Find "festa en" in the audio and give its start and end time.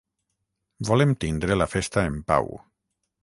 1.73-2.17